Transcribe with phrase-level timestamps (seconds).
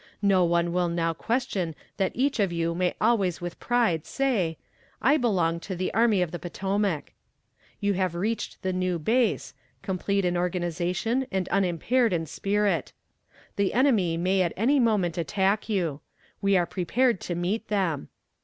[0.23, 4.57] No one will now question that each of you may always with pride say:
[4.99, 7.13] 'I belong to the Army of the Potomac.'
[7.79, 9.53] You have reached the new base,
[9.83, 12.93] complete in organization and unimpaired in spirit.
[13.57, 16.01] The enemy may at any moment attack you.
[16.41, 18.09] We are prepared to meet them.